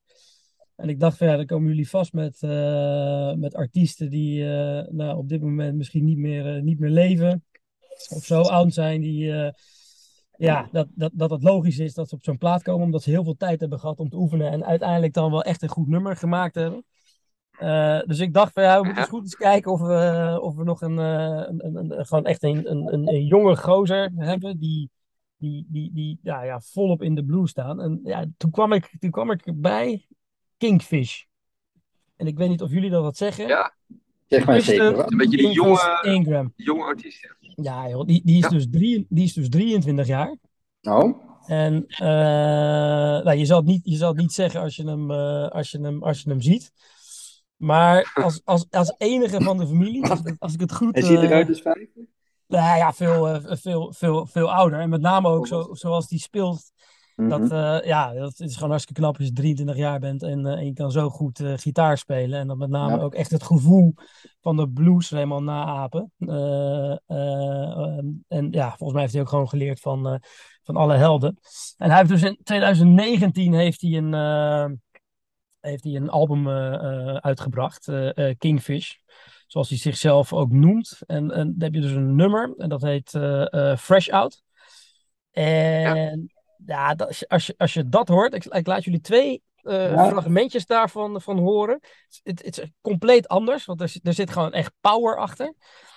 En 0.76 0.88
ik 0.88 1.00
dacht 1.00 1.16
van 1.16 1.26
ja, 1.26 1.36
dan 1.36 1.46
komen 1.46 1.68
jullie 1.68 1.88
vast 1.88 2.12
met, 2.12 2.42
eh, 2.42 3.32
met 3.32 3.54
artiesten 3.54 4.10
die 4.10 4.44
eh, 4.44 4.92
nou, 4.92 5.18
op 5.18 5.28
dit 5.28 5.40
moment 5.42 5.76
misschien 5.76 6.04
niet 6.04 6.18
meer, 6.18 6.56
eh, 6.56 6.62
niet 6.62 6.78
meer 6.78 6.90
leven. 6.90 7.44
Of 8.08 8.24
zo 8.24 8.40
oud 8.40 8.74
zijn 8.74 9.00
die. 9.00 9.52
ja, 10.36 10.68
dat, 10.72 10.88
dat, 10.94 11.10
dat 11.14 11.30
het 11.30 11.42
logisch 11.42 11.78
is 11.78 11.94
dat 11.94 12.08
ze 12.08 12.14
op 12.14 12.24
zo'n 12.24 12.38
plaat 12.38 12.62
komen, 12.62 12.84
omdat 12.84 13.02
ze 13.02 13.10
heel 13.10 13.24
veel 13.24 13.36
tijd 13.36 13.60
hebben 13.60 13.78
gehad 13.80 13.98
om 14.00 14.08
te 14.08 14.16
oefenen 14.16 14.50
en 14.50 14.64
uiteindelijk 14.64 15.12
dan 15.12 15.30
wel 15.30 15.42
echt 15.42 15.62
een 15.62 15.68
goed 15.68 15.88
nummer 15.88 16.16
gemaakt 16.16 16.54
hebben. 16.54 16.84
Dus 18.06 18.18
ik 18.18 18.32
dacht 18.34 18.52
van 18.52 18.62
ja, 18.62 18.78
we 18.78 18.84
moeten 18.84 19.02
eens 19.02 19.10
goed 19.12 19.22
eens 19.22 19.36
kijken 19.36 19.72
of 19.72 19.80
we, 19.80 20.38
of 20.42 20.54
we 20.56 20.64
nog 20.64 20.82
een, 20.82 20.96
een, 20.96 21.66
een, 21.66 21.90
een- 21.98 22.06
gewoon 22.06 22.24
echt 22.24 22.42
een, 22.42 22.70
een, 22.70 22.92
een, 22.92 23.08
een 23.08 23.24
jonge 23.26 23.56
gozer 23.56 24.10
hebben 24.16 24.58
die, 24.58 24.90
die, 25.36 25.66
die, 25.68 25.90
die 25.92 26.18
ja, 26.22 26.42
ja, 26.42 26.60
volop 26.60 27.02
in 27.02 27.14
de 27.14 27.24
blue 27.24 27.48
staan. 27.48 27.80
En 27.80 28.00
ja, 28.04 28.24
toen 28.36 28.50
kwam 28.50 28.72
ik, 28.72 28.96
toen 28.98 29.10
kwam 29.10 29.30
ik 29.30 29.52
bij 29.54 30.06
Kingfish. 30.68 31.22
En 32.16 32.26
ik 32.26 32.36
weet 32.38 32.48
niet 32.48 32.62
of 32.62 32.70
jullie 32.70 32.90
dat 32.90 33.02
wat 33.02 33.16
zeggen. 33.16 33.46
Ja, 33.48 33.74
Zeg 34.26 34.44
maar 34.46 34.60
zeker. 34.60 34.96
wat? 34.96 35.10
een 35.12 35.16
beetje 35.18 35.36
die 35.36 35.50
jonge, 35.52 35.98
Ingram. 36.02 36.52
jonge 36.56 36.82
artiest. 36.84 37.28
ja. 37.40 37.88
Joh, 37.88 38.06
die, 38.06 38.22
die, 38.24 38.36
is 38.36 38.42
Ja. 38.42 38.48
dus 38.48 38.66
drie, 38.70 39.06
die 39.08 39.24
is 39.24 39.32
dus 39.32 39.48
23 39.48 40.06
jaar. 40.06 40.36
Oh, 40.82 41.18
En 41.46 41.84
eh, 41.86 42.06
nou, 43.24 43.34
je, 43.34 43.44
zal 43.44 43.56
het 43.56 43.66
niet, 43.66 43.80
je 43.84 43.96
zal 43.96 44.08
het 44.08 44.16
niet 44.18 44.32
zeggen 44.32 44.60
als 44.60 44.76
je 44.76 44.84
hem, 44.88 45.10
eh, 45.10 45.48
als 45.48 45.70
je 45.70 45.80
hem, 45.80 46.02
als 46.02 46.22
je 46.22 46.30
hem 46.30 46.40
ziet. 46.40 46.72
Maar 47.56 48.12
als, 48.14 48.40
als, 48.44 48.66
als 48.70 48.94
enige 48.98 49.40
van 49.42 49.58
de 49.58 49.66
familie, 49.66 50.06
als, 50.38 50.52
ik- 50.54 50.60
het 50.60 50.72
goed... 50.74 50.94
hij 50.94 51.02
ziet 51.04 51.16
eh, 51.18 51.22
eruit 51.24 51.48
als 51.48 51.60
vijf. 51.62 51.88
nou 52.46 52.78
ja, 52.78 52.92
veel, 52.92 53.40
veel, 53.56 53.92
veel, 53.92 54.26
veel 54.26 54.52
ouder. 54.52 54.80
En 54.80 54.88
met 54.88 55.00
name 55.00 55.28
ook 55.28 55.46
zo, 55.46 55.68
zoals 55.72 56.08
die 56.08 56.18
speelt. 56.18 56.72
Dat, 57.16 57.40
Mhm. 57.40 57.52
eh, 57.52 57.86
ja, 57.86 58.12
dat 58.12 58.40
is 58.40 58.54
gewoon 58.54 58.70
hartstikke 58.70 59.00
knap 59.00 59.16
als 59.18 59.26
je 59.26 59.32
23 59.32 59.76
jaar 59.76 59.98
bent 60.00 60.22
en, 60.22 60.46
eh, 60.46 60.52
en 60.52 60.64
je 60.64 60.72
kan 60.72 60.90
zo 60.90 61.10
goed 61.10 61.40
eh, 61.40 61.52
gitaar 61.56 61.98
spelen. 61.98 62.38
En 62.40 62.46
dan 62.46 62.58
met 62.58 62.68
name 62.68 62.96
Ja. 62.96 63.02
ook 63.02 63.14
echt 63.14 63.30
het 63.30 63.42
gevoel 63.42 63.94
van 64.40 64.56
de 64.56 64.68
blues 64.68 65.10
helemaal 65.10 65.42
naapen. 65.42 66.12
Ehm, 66.18 68.06
en 68.28 68.48
ja, 68.50 68.68
volgens 68.68 68.92
mij 68.92 69.00
heeft 69.00 69.12
hij 69.12 69.22
ook 69.22 69.28
gewoon 69.28 69.48
geleerd 69.48 69.80
van, 69.80 70.20
van 70.62 70.76
alle 70.76 70.94
helden. 70.94 71.38
En 71.76 71.88
hij 71.88 71.98
heeft 71.98 72.10
dus 72.10 72.22
in 72.22 72.38
2019 72.42 73.52
heeft 73.54 73.80
hij 73.80 73.90
een, 73.92 74.12
heeft 75.60 75.84
hij 75.84 75.94
een 75.94 76.10
album 76.10 76.48
uitgebracht, 77.18 77.90
Kingfish. 78.38 78.92
Zoals 79.46 79.68
hij 79.68 79.78
zichzelf 79.78 80.32
ook 80.32 80.50
noemt. 80.52 80.98
En, 81.06 81.30
en 81.30 81.46
dan 81.46 81.54
heb 81.58 81.74
je 81.74 81.80
dus 81.80 81.92
een 81.92 82.14
nummer 82.14 82.54
en 82.56 82.68
dat 82.68 82.82
heet 82.82 83.10
Fresh 83.80 84.08
Out. 84.08 84.42
En 85.30 85.96
ja, 85.96 86.16
dat, 86.66 87.06
als, 87.06 87.18
je, 87.18 87.28
als, 87.28 87.46
je, 87.46 87.54
als 87.56 87.74
je 87.74 87.88
dat 87.88 88.08
hoort, 88.08 88.34
ik, 88.34 88.44
ik 88.44 88.66
laat 88.66 88.84
jullie 88.84 89.00
twee 89.00 89.42
eh, 89.56 89.90
Ja. 89.90 90.08
fragmentjes 90.08 90.66
daarvan 90.66 91.20
van 91.20 91.38
horen. 91.38 91.80
Het, 92.22 92.44
het 92.44 92.58
is 92.58 92.70
compleet 92.80 93.28
anders, 93.28 93.64
want 93.64 93.80
er, 93.80 93.88
zit- 93.88 94.06
er 94.06 94.12
zit 94.14 94.30
gewoon 94.30 94.52
echt 94.52 94.72
power 94.80 95.16
achter. 95.18 95.54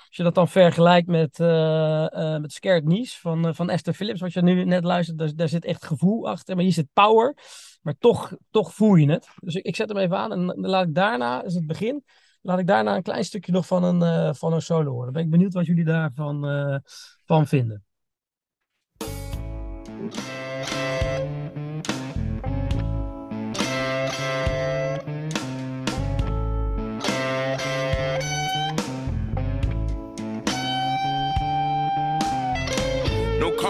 Als 0.08 0.18
je 0.18 0.24
dat 0.24 0.36
dan 0.36 0.48
vergelijkt 0.48 1.08
met, 1.08 1.40
eh 1.40 2.34
eh 2.36 2.42
met 2.42 2.54
Scared 2.54 2.84
Niece 2.86 3.20
van, 3.20 3.56
van 3.56 3.70
Esther 3.70 3.94
Phillips, 3.94 4.22
wat 4.22 4.34
je 4.34 4.42
nu 4.42 4.64
net 4.64 4.84
luistert, 4.84 5.18
daar, 5.18 5.36
daar 5.36 5.48
zit 5.50 5.66
echt 5.66 5.86
gevoel 5.86 6.30
achter. 6.30 6.56
Maar 6.56 6.64
hier 6.64 6.74
zit 6.74 6.88
power, 6.94 7.38
maar 7.82 7.96
toch, 8.00 8.32
toch 8.52 8.74
voel 8.74 8.96
je 8.96 9.12
het. 9.12 9.28
Dus 9.40 9.56
ik, 9.56 9.64
ik 9.66 9.76
zet 9.76 9.90
hem 9.90 9.98
even 9.98 10.18
aan 10.18 10.32
en 10.32 10.46
dan 10.48 10.60
laat 10.60 10.88
ik 10.88 10.96
daarna, 10.96 11.44
is 11.44 11.54
het 11.54 11.68
begin, 11.68 12.04
laat 12.42 12.60
ik 12.60 12.68
daarna 12.68 12.96
een 12.96 13.04
klein 13.04 13.24
stukje 13.26 13.52
nog 13.52 13.68
van 13.68 13.84
een, 13.84 14.36
van 14.36 14.54
een 14.54 14.62
solo 14.62 14.90
horen. 14.92 15.04
Dan 15.06 15.14
ben 15.14 15.24
ik 15.24 15.30
benieuwd 15.30 15.54
wat 15.54 15.66
jullie 15.66 15.86
daarvan 15.86 16.42
van 17.26 17.48
vinden. 17.48 17.86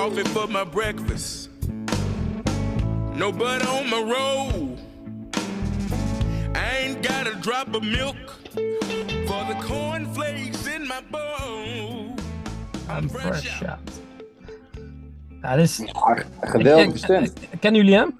Coffee 0.07 0.23
for 0.29 0.47
my 0.47 0.63
breakfast. 0.63 1.49
No 3.13 3.29
butter 3.31 3.67
on 3.67 3.89
my 3.89 4.01
roll. 4.15 4.77
I 6.55 6.77
ain't 6.77 7.01
got 7.03 7.27
a 7.27 7.35
drop 7.41 7.75
of 7.75 7.83
milk 7.83 8.15
for 9.27 9.41
the 9.51 9.57
cornflakes 9.67 10.65
in 10.75 10.87
my 10.87 11.01
bowl. 11.11 12.15
I'm 12.89 13.09
fresh 13.09 13.61
out. 13.63 13.79
Ja, 15.41 15.55
dit 15.55 15.65
is, 15.65 15.81
geweldige 16.41 16.89
Ik- 16.89 16.97
stem. 16.97 17.33
kennen 17.59 17.81
jullie 17.81 17.97
hem? 17.97 18.17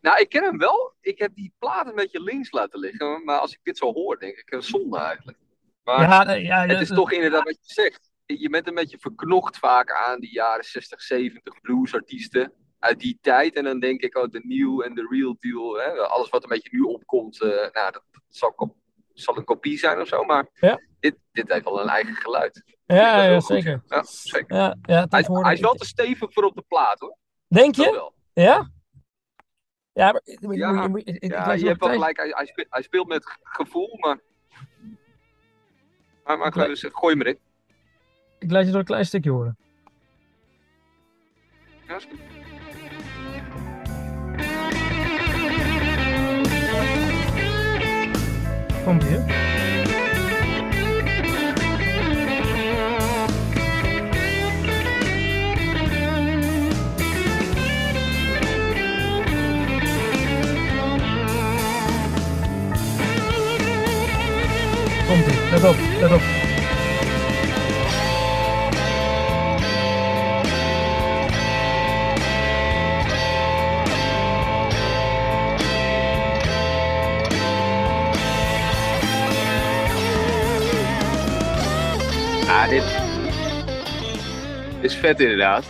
Nou, 0.00 0.20
ik 0.20 0.28
ken 0.28 0.42
hem 0.44 0.58
wel. 0.58 0.92
Ik 1.00 1.18
heb 1.18 1.34
die 1.34 1.52
plaat 1.58 1.86
een 1.86 1.94
beetje 1.94 2.22
links 2.22 2.50
laten 2.52 2.80
liggen. 2.80 3.24
Maar 3.24 3.38
als 3.38 3.52
ik 3.52 3.58
dit 3.62 3.76
zo 3.78 3.92
hoor, 3.92 4.18
denk 4.18 4.36
ik, 4.36 4.52
een 4.52 4.62
zonde 4.62 4.98
eigenlijk. 4.98 5.38
Maar 5.84 6.00
Ja, 6.00 6.32
ja, 6.32 6.66
het 6.66 6.80
is 6.80 6.88
ja, 6.88 6.94
toch 6.94 7.12
inderdaad 7.12 7.44
wat 7.44 7.58
je 7.62 7.72
zegt. 7.74 8.09
Je 8.38 8.48
bent 8.50 8.68
een 8.68 8.74
beetje 8.74 8.98
verknocht 8.98 9.58
vaak 9.58 9.92
aan 9.92 10.20
die 10.20 10.32
jaren 10.32 10.64
60, 10.64 11.00
70 11.02 11.60
bluesartiesten 11.60 12.52
uit 12.78 12.98
die 13.00 13.18
tijd. 13.20 13.54
En 13.54 13.64
dan 13.64 13.80
denk 13.80 14.00
ik, 14.00 14.16
oh, 14.16 14.30
de 14.30 14.40
nieuw 14.44 14.82
en 14.82 14.94
de 14.94 15.06
real 15.10 15.36
deal. 15.38 15.74
Hè? 15.78 15.90
Alles 16.08 16.28
wat 16.28 16.42
een 16.42 16.48
beetje 16.48 16.68
nu 16.72 16.80
opkomt, 16.80 17.42
eh, 17.42 17.48
nou, 17.48 17.92
dat 17.92 18.02
zal, 18.28 18.76
zal 19.12 19.36
een 19.36 19.44
kopie 19.44 19.78
zijn 19.78 20.00
of 20.00 20.08
zo. 20.08 20.24
Maar 20.24 20.48
Ja. 20.54 20.80
dit, 21.00 21.16
dit 21.32 21.52
heeft 21.52 21.64
wel 21.64 21.80
een 21.80 21.88
eigen 21.88 22.14
geluid. 22.14 22.62
ja, 22.86 23.22
ja, 23.24 23.40
zeker. 23.40 23.82
Ja, 23.86 24.02
zeker. 24.02 24.56
Ja, 24.56 24.76
ja, 24.82 25.06
Hij, 25.08 25.24
hij 25.28 25.52
is 25.52 25.60
wel 25.60 25.74
te 25.74 25.86
stevig 25.86 26.32
voor 26.32 26.44
op 26.44 26.54
de 26.54 26.64
plaat, 26.68 27.00
hoor. 27.00 27.16
Denk 27.48 27.74
je? 27.74 27.90
wel. 27.90 28.14
Ja? 28.32 28.70
Ja, 29.92 30.12
maar 30.12 30.20
ik- 30.24 30.40
ik- 30.40 30.54
Ja, 30.54 30.84
ik- 30.84 30.96
ik- 30.96 31.06
ik- 31.08 31.22
ik 31.22 31.30
Ja, 31.30 31.36
luister 31.36 31.58
je 31.58 31.66
hebt 31.66 31.80
wel 31.80 31.92
gelijk. 31.92 32.16
Hij, 32.16 32.28
hij, 32.28 32.46
speelt, 32.46 32.66
hij 32.70 32.82
speelt 32.82 33.08
met 33.08 33.36
gevoel, 33.42 33.96
maar... 33.98 34.20
Maar, 36.24 36.38
maar 36.38 36.50
dus, 36.68 36.84
gooi 36.92 37.14
hem 37.16 37.26
erin. 37.26 37.38
Ik 38.40 38.50
laat 38.50 38.64
je 38.64 38.70
door 38.70 38.80
een 38.80 38.86
klein 38.86 39.06
stukje 39.06 39.30
horen. 39.30 39.56
Komt 48.84 49.04
hier. 49.04 49.29
Is 84.80 84.96
vet 84.96 85.20
inderdaad. 85.20 85.64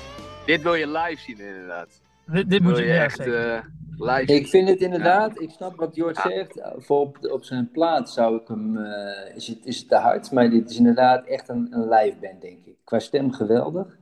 Dit 0.46 0.62
wil 0.62 0.74
je 0.74 0.88
live 0.88 1.20
zien 1.20 1.38
inderdaad. 1.38 2.02
Dit, 2.26 2.62
moet 2.62 2.76
wil 2.76 2.84
je 2.84 2.92
echt 2.92 3.18
eh, 3.18 3.64
live 3.98 4.22
zien. 4.26 4.36
Ik 4.36 4.48
vind 4.48 4.68
het 4.68 4.80
inderdaad, 4.80 5.40
ik 5.40 5.50
snap 5.50 5.76
wat 5.76 5.94
Jort 5.94 6.16
Ja. 6.16 6.30
zegt. 6.30 6.60
Voor 6.76 7.00
op, 7.00 7.18
op 7.30 7.44
zijn 7.44 7.70
plaat 7.70 8.10
zou 8.10 8.40
ik 8.40 8.48
hem, 8.48 8.76
eh, 8.76 9.36
is, 9.36 9.46
het, 9.46 9.66
is 9.66 9.78
het 9.78 9.88
te 9.88 9.96
hard, 9.96 10.30
maar 10.30 10.50
dit 10.50 10.70
is 10.70 10.76
inderdaad 10.76 11.26
echt 11.26 11.48
een, 11.48 11.68
een 11.70 11.88
live 11.88 12.16
band, 12.20 12.40
denk 12.40 12.66
ik. 12.66 12.76
Qua 12.84 12.98
stem 12.98 13.32
geweldig. 13.32 13.98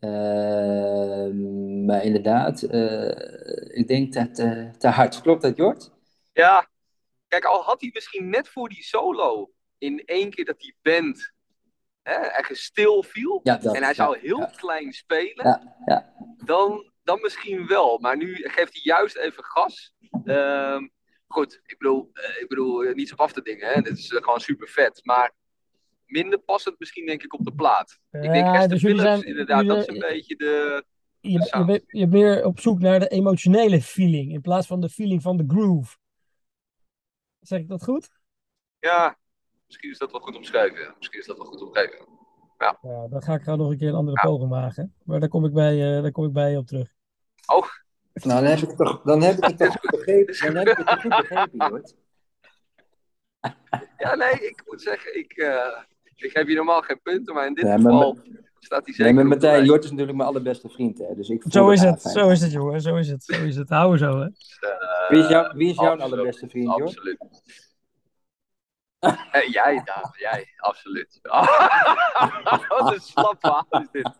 Ehm, 0.00 1.84
maar 1.84 2.04
inderdaad, 2.04 2.62
eh, 2.62 3.78
ik 3.78 3.88
denk 3.88 4.12
dat 4.12 4.38
eh, 4.38 4.70
te 4.70 4.88
hard. 4.88 5.20
Klopt 5.20 5.42
dat, 5.42 5.56
Jort? 5.56 5.92
Ja, 6.32 6.68
kijk, 7.28 7.44
al 7.44 7.62
had 7.62 7.80
hij 7.80 7.90
misschien 7.92 8.28
net 8.28 8.48
voor 8.48 8.68
die 8.68 8.82
solo 8.82 9.50
in 9.78 10.02
één 10.04 10.30
keer 10.30 10.44
dat 10.44 10.60
die 10.60 10.76
band 10.82 11.32
hè, 12.02 12.54
stil 12.54 13.02
viel. 13.02 13.40
Ja, 13.42 13.56
dat. 13.56 13.74
en 13.74 13.82
hij 13.82 13.94
zou 13.94 14.18
heel 14.18 14.38
ja. 14.38 14.52
klein 14.56 14.92
spelen. 14.92 15.46
Ja, 15.46 15.76
ja. 15.86 16.12
Dan, 16.44 16.92
dan 17.02 17.20
misschien 17.20 17.66
wel. 17.66 17.98
Maar 17.98 18.16
nu 18.16 18.34
geeft 18.34 18.72
hij 18.72 18.82
juist 18.82 19.16
even 19.16 19.44
gas. 19.44 19.94
Ehm, 20.24 20.88
goed, 21.26 21.60
ik 21.66 21.78
bedoel, 21.78 22.10
eh, 22.12 22.42
ik 22.42 22.48
bedoel 22.48 22.84
eh, 22.84 22.94
niets 22.94 23.12
op 23.12 23.20
af 23.20 23.32
te 23.32 23.42
dingen. 23.42 23.68
Hè. 23.68 23.80
Dit 23.80 23.98
is 23.98 24.12
eh, 24.12 24.22
gewoon 24.22 24.40
super 24.40 24.68
vet. 24.68 25.00
Maar 25.04 25.32
minder 26.06 26.38
passend 26.38 26.78
misschien 26.78 27.06
denk 27.06 27.22
ik 27.22 27.34
op 27.34 27.44
de 27.44 27.54
plaat. 27.54 27.98
ik 28.10 28.20
denk 28.20 28.34
Ja, 28.34 28.54
Esther 28.54 28.68
dus 28.68 28.80
jullie 28.80 28.96
Phillips, 28.96 29.20
zijn- 29.20 29.30
inderdaad, 29.30 29.66
dat 29.66 29.78
is 29.78 29.86
een 29.86 29.98
beetje 29.98 30.36
de... 30.36 30.84
Je, 31.20 31.30
je, 31.30 31.64
bent, 31.64 31.82
je 31.86 32.06
bent 32.08 32.22
meer 32.22 32.44
op 32.44 32.60
zoek 32.60 32.78
naar 32.78 33.00
de 33.00 33.08
emotionele 33.08 33.82
feeling 33.82 34.32
in 34.32 34.40
plaats 34.40 34.66
van 34.66 34.80
de 34.80 34.88
feeling 34.88 35.22
van 35.22 35.36
de 35.36 35.44
groove. 35.46 35.96
Zeg 37.40 37.58
ik 37.60 37.68
dat 37.68 37.84
goed? 37.84 38.10
Ja, 38.78 39.18
misschien 39.70 39.90
is 39.90 39.98
dat 39.98 40.10
wel 40.12 40.20
goed 40.20 40.36
omschreven. 40.36 40.94
Misschien 40.98 41.20
is 41.20 41.26
dat 41.26 41.36
wel 41.36 41.46
goed 41.46 41.62
omschreven. 41.62 41.98
Ja, 42.58 43.06
dan 43.10 43.22
ga 43.22 43.34
ik 43.34 43.42
gewoon 43.42 43.58
nog 43.58 43.70
een 43.70 43.78
keer 43.78 43.88
een 43.88 43.94
andere 43.94 44.20
Ja. 44.22 44.28
poging 44.28 44.50
wagen. 44.50 44.94
Maar 45.04 45.20
daar 45.20 45.28
kom 45.28 45.44
ik 45.44 45.52
bij, 45.52 45.96
eh, 45.96 46.02
daar 46.02 46.12
kom 46.12 46.24
ik 46.24 46.32
bij 46.32 46.50
je 46.50 46.56
op 46.58 46.66
terug. 46.66 46.88
Oh, 47.46 47.64
Nou, 48.12 48.40
dan 48.42 48.50
heb 48.50 48.58
ik 48.58 48.68
het 48.68 48.76
toch, 48.76 49.02
dan 49.02 49.22
heb 49.22 49.36
ik 49.36 49.44
het 49.44 49.58
toch 49.58 49.76
goed 49.80 49.90
begrepen. 49.90 50.36
Dan 50.44 50.56
heb 50.56 50.68
ik 50.68 50.76
het 50.76 50.86
toch 50.86 51.00
goed 51.00 51.10
begrepen, 51.10 51.68
Jort. 51.68 51.94
Ja, 53.98 54.14
nee, 54.14 54.32
ik 54.32 54.62
moet 54.66 54.82
zeggen, 54.82 55.18
ik, 55.18 55.32
eh, 55.32 55.78
ik 56.14 56.30
geef 56.30 56.48
je 56.48 56.54
normaal 56.54 56.80
geen 56.82 57.00
punten, 57.02 57.34
maar 57.34 57.46
in 57.46 57.54
dit 57.54 57.64
Ja, 57.64 57.76
maar 57.76 57.92
geval 57.92 58.18
staat 58.58 58.84
hij 58.84 58.94
zeker 58.94 59.12
Nee, 59.14 59.22
de 59.22 59.28
Martijn. 59.28 59.64
Jort 59.64 59.84
is 59.84 59.90
natuurlijk 59.90 60.16
mijn 60.16 60.28
allerbeste 60.28 60.68
vriend, 60.68 60.98
hè. 60.98 61.14
Dus 61.14 61.28
ik 61.28 61.42
voel 61.42 61.52
Zo 61.52 61.70
is 61.70 61.80
het, 61.80 62.00
fijn. 62.00 62.14
zo 62.14 62.28
is 62.28 62.40
het 62.40 62.52
jongen, 62.52 62.80
zo 62.80 62.96
is 62.96 63.08
het, 63.08 63.24
zo 63.24 63.44
is 63.44 63.56
het. 63.56 63.68
Houden 63.68 63.98
zo 63.98 64.18
hè. 64.18 64.28
Wie 65.08 65.18
is, 65.22 65.28
jou, 65.28 65.56
wie 65.56 65.68
is 65.70 65.74
jouw 65.76 65.84
Absoluut. 65.90 66.12
allerbeste 66.12 66.48
vriend, 66.48 66.66
Jort? 66.76 66.82
Absoluut. 66.82 67.18
Eh, 69.32 69.48
jij, 69.48 69.82
Daan, 69.84 70.14
jij, 70.16 70.48
absoluut. 70.56 71.18
Wat 72.68 72.92
een 72.92 73.00
slap 73.00 73.36
verhaal 73.40 73.66
is 73.70 73.88
dit. 73.92 74.10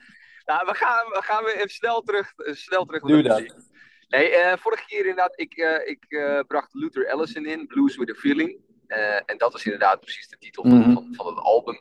Nou, 0.44 0.66
we 0.66 0.74
gaan, 0.74 1.06
we 1.08 1.22
gaan 1.22 1.44
weer 1.44 1.56
even 1.56 1.70
snel 1.70 2.00
terug, 2.02 2.32
eh, 2.36 2.54
snel 2.54 2.84
terug 2.84 3.02
naar 3.02 3.22
de 3.22 3.28
muziek. 3.28 3.52
Nee, 4.08 4.30
eh, 4.36 4.56
vorige 4.58 4.84
keer 4.86 4.98
inderdaad, 4.98 5.40
ik, 5.40 5.54
ik 5.84 6.06
bracht 6.46 6.74
Luther 6.74 7.10
Allison 7.12 7.46
in, 7.46 7.66
Blues 7.66 7.96
with 7.96 8.10
a 8.10 8.14
Feeling. 8.14 8.58
En 9.26 9.38
dat 9.38 9.52
was 9.52 9.64
inderdaad 9.64 10.00
precies 10.00 10.28
de 10.28 10.38
titel 10.38 10.62
van, 10.62 10.78
Mhm. 10.78 10.92
van, 10.92 11.14
van 11.14 11.26
het 11.26 11.38
album. 11.38 11.80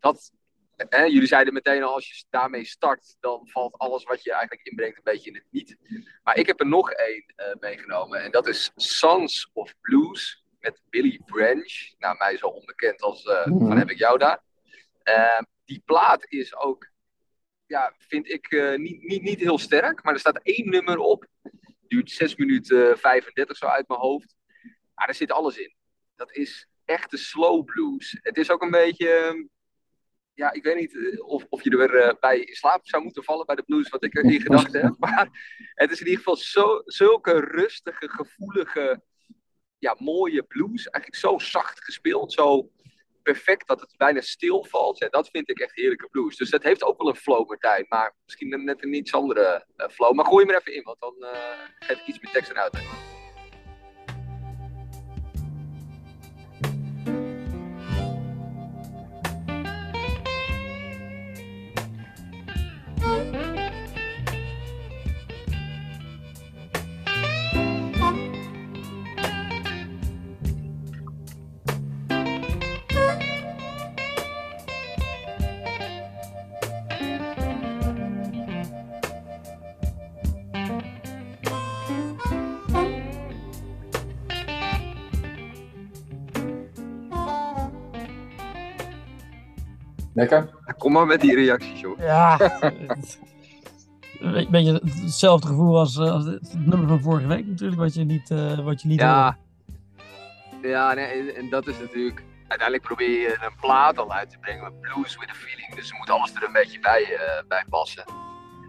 Dat, 0.00 0.32
eh, 0.76 1.06
jullie 1.06 1.26
zeiden 1.26 1.52
meteen 1.52 1.82
al, 1.82 1.94
als 1.94 2.08
je 2.08 2.24
daarmee 2.30 2.64
start, 2.64 3.16
dan 3.20 3.48
valt 3.48 3.78
alles 3.78 4.04
wat 4.04 4.22
je 4.22 4.32
eigenlijk 4.32 4.66
inbrengt 4.66 4.96
een 4.96 5.02
beetje 5.12 5.30
in 5.30 5.36
het 5.36 5.46
niet. 5.50 5.76
Maar 6.22 6.36
ik 6.36 6.46
heb 6.46 6.60
er 6.60 6.66
nog 6.66 6.90
één 6.92 7.24
meegenomen. 7.60 8.22
En 8.22 8.30
dat 8.30 8.46
is 8.46 8.72
Sons 8.76 9.50
of 9.52 9.74
Blues 9.80 10.41
met 10.62 10.80
Billy 10.90 11.20
Branch. 11.24 11.94
Nou, 11.98 12.16
mij 12.18 12.36
zo 12.36 12.46
onbekend 12.46 13.02
als 13.02 13.24
Mhm. 13.24 13.66
van 13.66 13.78
heb 13.78 13.90
ik 13.90 13.98
jou 13.98 14.18
daar. 14.18 14.42
Eh, 15.02 15.40
die 15.64 15.82
plaat 15.84 16.26
is 16.28 16.56
ook, 16.56 16.88
ja, 17.66 17.94
vind 17.98 18.30
ik 18.30 18.46
eh, 18.46 18.76
niet, 18.78 19.02
niet, 19.02 19.22
niet 19.22 19.40
heel 19.40 19.58
sterk. 19.58 20.02
Maar 20.02 20.12
er 20.14 20.20
staat 20.20 20.42
één 20.42 20.70
nummer 20.70 20.98
op. 20.98 21.26
Duurt 21.88 22.10
6 22.10 22.36
minuten 22.36 22.98
35 22.98 23.56
zo 23.56 23.66
uit 23.66 23.88
mijn 23.88 24.00
hoofd. 24.00 24.36
Maar 24.94 25.08
er 25.08 25.14
zit 25.14 25.32
alles 25.32 25.56
in. 25.58 25.74
Dat 26.16 26.32
is 26.36 26.66
echte 26.84 27.16
slow 27.16 27.64
blues. 27.64 28.18
Het 28.22 28.36
is 28.36 28.50
ook 28.50 28.62
een 28.62 28.70
beetje 28.70 29.08
ehm, 29.08 29.42
ja, 30.34 30.52
ik 30.52 30.62
weet 30.62 30.76
niet 30.76 31.20
of, 31.20 31.46
of 31.48 31.62
je 31.62 31.70
er 31.70 31.78
weer 31.90 32.16
bij 32.20 32.38
in 32.40 32.54
slaap 32.54 32.86
zou 32.86 33.02
moeten 33.02 33.24
vallen 33.24 33.46
bij 33.46 33.54
de 33.56 33.62
blues, 33.62 33.88
wat 33.88 34.04
ik 34.04 34.16
er 34.16 34.24
in 34.24 34.40
gedachten 34.40 34.80
heb. 34.82 34.94
Maar 35.04 35.28
het 35.74 35.90
is 35.90 36.00
in 36.00 36.06
ieder 36.06 36.18
geval 36.22 36.36
zo, 36.36 36.82
zulke 36.84 37.40
rustige, 37.40 38.08
gevoelige, 38.08 39.02
ja, 39.82 39.96
mooie 39.98 40.42
blues. 40.42 40.88
Eigenlijk 40.88 41.24
zo 41.24 41.38
zacht 41.38 41.84
gespeeld, 41.84 42.32
zo 42.32 42.70
perfect 43.22 43.68
dat 43.68 43.80
het 43.80 43.94
bijna 43.96 44.20
stil 44.20 44.64
valt. 44.64 44.98
Ja, 44.98 45.08
dat 45.08 45.28
vind 45.28 45.50
ik 45.50 45.58
echt 45.58 45.74
heerlijke 45.74 46.08
blues. 46.10 46.36
Dus 46.36 46.50
het 46.50 46.62
heeft 46.62 46.84
ook 46.84 46.98
wel 46.98 47.08
een 47.08 47.16
flow, 47.16 47.48
Martijn. 47.48 47.86
Maar 47.88 48.14
misschien 48.24 48.64
net 48.64 48.82
een 48.82 48.94
iets 48.94 49.12
andere 49.12 49.66
eh, 49.76 49.88
flow. 49.88 50.12
Maar 50.14 50.24
gooi 50.24 50.44
hem 50.44 50.54
er 50.54 50.60
even 50.60 50.74
in, 50.74 50.82
want 50.82 51.00
dan 51.00 51.14
eh, 51.20 51.58
geef 51.78 52.00
ik 52.00 52.06
iets 52.06 52.20
meer 52.20 52.32
tekst 52.32 52.50
en 52.50 52.56
uitleg. 52.56 53.11
Lekker? 90.22 90.48
Kom 90.78 90.92
maar 90.92 91.06
met 91.06 91.20
die 91.20 91.34
reacties, 91.34 91.80
joh. 91.80 91.98
Ja, 91.98 92.38
een 94.20 94.50
beetje 94.50 94.80
hetzelfde 94.84 95.46
gevoel 95.46 95.78
als, 95.78 95.96
eh, 95.96 96.12
als 96.12 96.24
het 96.24 96.66
nummer 96.66 96.88
van 96.88 97.00
vorige 97.00 97.26
week 97.26 97.46
natuurlijk, 97.46 97.80
wat 97.80 97.94
je 97.94 98.04
niet, 98.04 98.30
eh, 98.30 98.58
wat 98.58 98.82
je 98.82 98.88
niet. 98.88 99.00
Ja, 99.00 99.38
ja 100.62 100.94
nee, 100.94 101.32
en, 101.32 101.50
dat 101.50 101.66
is 101.66 101.78
natuurlijk. 101.78 102.22
Uiteindelijk 102.48 102.88
probeer 102.88 103.20
je 103.20 103.36
een 103.40 103.56
plaat 103.60 103.98
al 103.98 104.12
uit 104.12 104.30
te 104.30 104.38
brengen 104.38 104.62
met 104.62 104.80
blues 104.80 105.16
with 105.18 105.30
a 105.30 105.34
feeling. 105.34 105.74
Dus 105.74 105.90
er 105.90 105.96
moet 105.96 106.10
alles 106.10 106.34
er 106.34 106.44
een 106.44 106.52
beetje 106.52 106.80
bij, 106.80 107.02
eh, 107.02 107.42
bij 107.48 107.64
passen. 107.68 108.04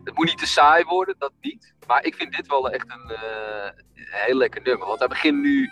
Het 0.03 0.15
moet 0.15 0.25
niet 0.25 0.37
te 0.37 0.47
saai 0.47 0.83
worden, 0.83 1.15
dat 1.17 1.31
niet. 1.41 1.73
Maar 1.87 2.05
ik 2.05 2.15
vind 2.15 2.35
dit 2.35 2.47
wel 2.47 2.69
echt 2.69 2.85
een, 2.91 3.15
eh, 3.15 3.71
een 3.95 4.07
heel 4.09 4.37
lekker 4.37 4.61
nummer. 4.61 4.87
Want 4.87 4.99
hij 4.99 5.07
begint 5.07 5.41
nu 5.41 5.69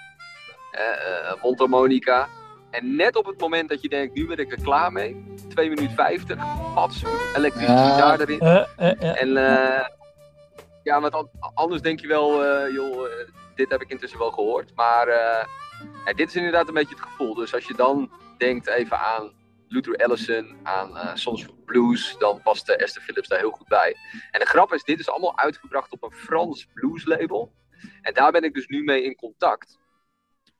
mondharmonica. 1.41 2.27
En 2.71 2.95
net 2.95 3.15
op 3.15 3.25
het 3.25 3.39
moment 3.39 3.69
dat 3.69 3.81
je 3.81 3.89
denkt, 3.89 4.13
nu 4.15 4.27
ben 4.27 4.37
ik 4.37 4.51
er 4.51 4.61
klaar 4.61 4.91
mee. 4.91 5.23
2 5.49 5.69
minuten 5.69 5.95
50, 5.95 6.37
pats, 6.73 7.03
elektrische 7.35 7.71
Ja. 7.71 7.91
gitaar 7.93 8.19
erin. 8.19 8.39
Eh, 8.39 8.63
eh, 8.77 9.01
eh, 9.01 9.21
En 9.21 9.37
eh, 9.37 9.87
ja, 10.83 11.01
want 11.01 11.13
an- 11.13 11.29
anders 11.53 11.81
denk 11.81 11.99
je 11.99 12.07
wel, 12.07 12.45
eh, 12.45 12.73
joh, 12.73 13.09
dit 13.55 13.69
heb 13.69 13.81
ik 13.81 13.89
intussen 13.89 14.19
wel 14.19 14.31
gehoord. 14.31 14.75
Maar 14.75 15.07
eh, 15.07 15.45
ja, 16.05 16.13
dit 16.13 16.27
is 16.27 16.35
inderdaad 16.35 16.67
een 16.67 16.73
beetje 16.73 16.95
het 16.95 17.03
gevoel. 17.03 17.33
Dus 17.33 17.53
als 17.53 17.65
je 17.65 17.73
dan 17.73 18.11
denkt 18.37 18.67
even 18.67 18.99
aan 18.99 19.31
Luther 19.67 19.95
Allison, 19.97 20.55
aan 20.63 20.97
eh 20.97 21.15
Sons 21.15 21.43
for 21.43 21.53
Blues, 21.65 22.15
dan 22.19 22.41
past 22.41 22.69
eh, 22.69 22.81
Esther 22.83 23.01
Phillips 23.01 23.27
daar 23.27 23.39
heel 23.39 23.51
goed 23.51 23.67
bij. 23.67 23.95
En 24.31 24.39
de 24.39 24.45
grap 24.45 24.73
is, 24.73 24.83
dit 24.83 24.99
is 24.99 25.09
allemaal 25.09 25.37
uitgebracht 25.37 25.91
op 25.91 26.03
een 26.03 26.11
Frans 26.17 26.67
blues 26.73 27.05
label. 27.05 27.51
En 28.01 28.13
daar 28.13 28.31
ben 28.31 28.43
ik 28.43 28.53
dus 28.53 28.67
nu 28.67 28.83
mee 28.83 29.03
in 29.03 29.15
contact. 29.15 29.79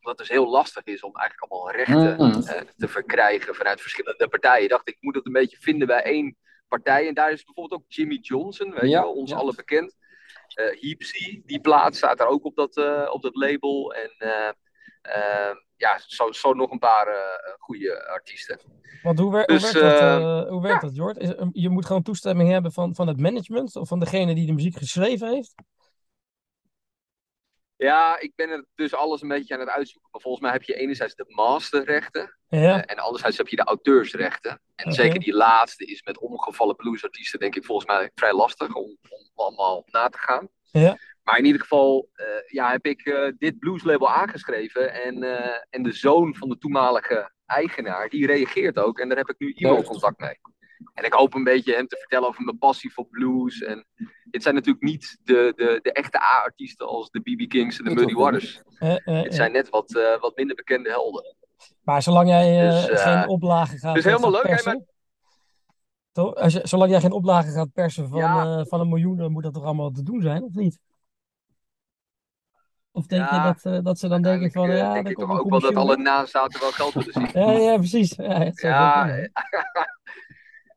Omdat 0.04 0.18
het 0.20 0.28
dus 0.28 0.30
heel 0.38 0.50
lastig 0.50 0.84
is 0.84 1.02
om 1.02 1.16
eigenlijk 1.16 1.52
allemaal 1.52 1.72
rechten 1.76 2.26
Mm. 2.28 2.42
eh, 2.44 2.62
te 2.78 2.88
verkrijgen 2.88 3.56
vanuit 3.56 3.82
verschillende 3.82 4.28
partijen. 4.28 4.70
Dacht 4.70 4.88
ik, 4.88 4.96
ik 4.96 5.02
moet 5.02 5.16
het 5.16 5.26
een 5.26 5.32
beetje 5.32 5.58
vinden 5.60 5.88
bij 5.88 6.04
één 6.04 6.38
partij. 6.68 7.08
En 7.08 7.14
daar 7.14 7.32
is 7.32 7.44
bijvoorbeeld 7.44 7.82
ook 7.82 7.92
Jimmy 7.92 8.18
Johnson, 8.22 8.72
weet 8.72 8.82
Ja, 8.82 8.88
je 9.00 9.06
wel, 9.06 9.14
ons 9.14 9.30
ja. 9.30 9.36
allen 9.38 9.56
bekend. 9.56 9.96
Eh 10.56 10.82
Heapsy, 10.82 11.42
die 11.46 11.60
plaat 11.62 11.96
staat 11.96 12.18
daar 12.18 12.28
ook 12.28 12.46
op 12.46 12.56
dat, 12.56 12.78
eh, 12.78 13.10
op 13.12 13.22
dat 13.22 13.36
label. 13.36 13.94
En 13.94 14.12
ja, 15.78 16.00
zo, 16.06 16.32
zo 16.32 16.54
nog 16.54 16.72
een 16.72 16.80
paar 16.80 17.08
eh 17.08 17.54
goede 17.58 18.06
artiesten. 18.08 18.60
Want 19.04 19.20
hoe, 19.20 19.32
wer- 19.32 19.46
Dus, 19.46 19.72
hoe 19.72 19.82
werkt 19.82 20.00
dat, 20.00 20.48
hoe 20.50 20.62
werkt 20.62 20.82
dat 20.82 20.96
Jort? 20.96 21.18
Is, 21.18 21.36
eh, 21.36 21.48
je 21.52 21.70
moet 21.70 21.86
gewoon 21.86 22.02
toestemming 22.04 22.50
hebben 22.50 22.72
van, 22.72 22.96
van 22.96 23.08
het 23.08 23.20
management 23.20 23.76
of 23.76 23.88
van 23.88 24.00
degene 24.00 24.36
die 24.36 24.46
de 24.46 24.54
muziek 24.54 24.78
geschreven 24.78 25.28
heeft? 25.30 25.54
Ja, 27.84 28.20
ik 28.20 28.32
ben 28.36 28.50
er 28.50 28.66
dus 28.76 28.94
alles 28.94 29.22
een 29.22 29.28
beetje 29.28 29.54
aan 29.54 29.60
het 29.60 29.70
uitzoeken. 29.70 30.10
Maar 30.12 30.22
volgens 30.22 30.44
mij 30.44 30.52
heb 30.52 30.64
je 30.64 30.74
enerzijds 30.74 31.16
de 31.16 31.26
masterrechten. 31.28 32.38
Ja, 32.48 32.60
Eh, 32.60 32.92
en 32.92 32.98
anderzijds 32.98 33.38
heb 33.38 33.48
je 33.48 33.56
de 33.56 33.64
auteursrechten. 33.64 34.62
En 34.76 34.92
zeker 34.92 35.20
die 35.20 35.34
laatste 35.34 35.86
is 35.86 36.04
met 36.04 36.20
omgevallen 36.20 36.76
bluesartiesten, 36.76 37.40
denk 37.40 37.56
ik 37.56 37.66
volgens 37.66 37.88
mij 37.88 38.12
vrij 38.16 38.34
lastig 38.34 38.74
om, 38.74 38.98
om 39.10 39.30
allemaal 39.36 39.84
na 39.86 40.10
te 40.10 40.18
gaan. 40.18 40.48
Ja. 40.72 40.98
Maar 41.24 41.38
in 41.38 41.46
ieder 41.46 41.62
geval 41.62 42.10
eh, 42.14 42.26
ja, 42.48 42.72
heb 42.72 42.86
ik 42.86 43.06
eh, 43.06 43.32
dit 43.38 43.60
blueslabel 43.60 44.10
aangeschreven. 44.10 44.94
En, 44.94 45.24
en 45.70 45.84
de 45.84 45.92
zoon 45.92 46.36
van 46.36 46.50
de 46.50 46.58
toenmalige 46.58 47.32
eigenaar, 47.46 48.10
die 48.10 48.26
reageert 48.26 48.78
ook. 48.80 49.00
En 49.00 49.08
daar 49.08 49.18
heb 49.18 49.30
ik 49.30 49.40
nu 49.40 49.54
e-mailcontact 49.56 50.20
mee. 50.20 50.40
En 50.94 51.04
ik 51.04 51.14
hoop 51.14 51.34
een 51.34 51.44
beetje 51.44 51.74
hem 51.76 51.88
te 51.88 51.98
vertellen 51.98 52.28
over 52.28 52.44
mijn 52.44 52.58
passie 52.58 52.94
voor 52.94 53.08
blues. 53.08 53.62
En 53.62 53.86
dit 54.32 54.44
zijn 54.44 54.56
natuurlijk 54.56 54.84
niet 54.84 55.18
de, 55.24 55.54
de, 55.56 55.80
de 55.84 55.92
echte 55.92 56.22
A-artiesten 56.22 56.88
als 56.88 57.10
de 57.10 57.20
BB 57.22 57.48
Kings 57.50 57.78
en 57.80 57.84
de 57.86 57.94
Muddy. 57.94 58.14
Waters. 58.14 58.62
eh, 58.80 58.92
eh, 58.92 58.96
Dit 59.24 59.32
eh. 59.32 59.32
zijn 59.32 59.52
net 59.52 59.70
wat, 59.70 59.96
eh, 59.96 60.20
wat 60.20 60.36
minder 60.36 60.56
bekende 60.56 60.90
helden. 60.90 61.36
Maar 61.84 62.02
zolang 62.02 62.28
jij 62.28 62.60
eh, 62.68 62.70
Dus, 62.70 62.90
eh, 62.90 62.98
geen 63.20 63.28
oplagen 63.28 63.78
gaat, 63.80 63.96
dus 63.96 64.04
helemaal 64.04 64.32
leuk, 64.32 64.42
persen, 64.42 64.86
toch? 66.12 66.36
Als 66.36 66.54
je, 66.54 66.60
zolang 66.64 66.92
jij 66.92 67.00
geen 67.00 67.12
oplagen 67.12 67.52
gaat 67.52 67.72
persen 67.74 68.10
van, 68.10 68.20
Ja. 68.20 68.58
eh, 68.60 68.66
van 68.66 68.80
een 68.80 68.90
miljoen, 68.90 69.32
moet 69.32 69.44
dat 69.44 69.54
toch 69.54 69.64
allemaal 69.64 69.92
te 69.92 70.04
doen 70.04 70.22
zijn, 70.22 70.44
of 70.44 70.54
niet? 70.54 70.80
Of 72.94 73.06
denk 73.06 73.30
je 73.30 73.42
dat, 73.42 73.74
eh, 73.74 73.84
dat 73.84 74.00
ze 74.00 74.08
dan 74.08 74.22
denken 74.22 74.52
van, 74.52 74.70
eh, 74.70 74.78
ja, 74.78 74.94
denk 74.94 75.08
ik 75.10 75.18
toch 75.18 75.40
ook 75.40 75.50
wel 75.50 75.60
dat 75.60 75.76
alle 75.76 75.98
nazaten 75.98 76.60
wel 76.60 76.72
geld 76.72 76.94
willen 76.94 77.14
zien. 77.14 77.30
Ja, 77.46 77.52
ja, 77.52 77.78
precies. 77.78 78.16
Ja, 78.16 78.40
het 78.44 78.62
Ja. 78.62 79.06